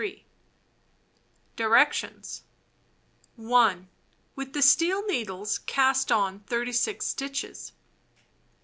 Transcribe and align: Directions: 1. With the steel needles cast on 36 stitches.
Directions: 1.55 2.41
1. 3.35 3.87
With 4.35 4.53
the 4.53 4.63
steel 4.63 5.05
needles 5.05 5.59
cast 5.59 6.11
on 6.11 6.39
36 6.39 7.05
stitches. 7.05 7.71